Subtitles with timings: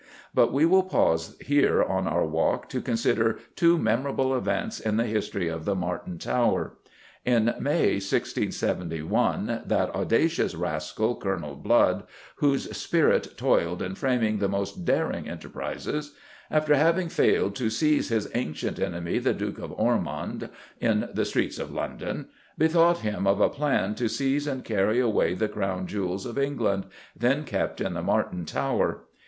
[0.33, 5.03] But we will pause here on our walk to consider two memorable events in the
[5.05, 6.73] history of the Martin Tower.
[7.23, 12.05] In May, 1671, that audacious rascal, Colonel Blood,
[12.37, 16.15] "whose spirit toiled in framing the most daring enterprises,"
[16.49, 20.49] after having failed to "seize his ancient enemy, the Duke of Ormond,
[20.79, 22.27] in the streets of London,"
[22.57, 26.85] bethought him of a plan to seize and carry away the Crown Jewels of England,
[27.15, 29.03] then kept in the Martin Tower.